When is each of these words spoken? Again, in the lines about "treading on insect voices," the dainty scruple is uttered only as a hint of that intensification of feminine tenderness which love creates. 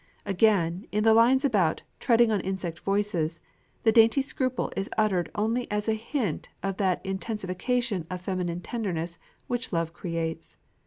Again, 0.25 0.87
in 0.91 1.03
the 1.03 1.13
lines 1.13 1.45
about 1.45 1.83
"treading 1.99 2.31
on 2.31 2.41
insect 2.41 2.79
voices," 2.79 3.39
the 3.83 3.91
dainty 3.91 4.23
scruple 4.23 4.71
is 4.75 4.89
uttered 4.97 5.29
only 5.35 5.69
as 5.69 5.87
a 5.87 5.93
hint 5.93 6.49
of 6.63 6.77
that 6.77 7.05
intensification 7.05 8.07
of 8.09 8.19
feminine 8.19 8.61
tenderness 8.61 9.19
which 9.45 9.71
love 9.71 9.93
creates. 9.93 10.57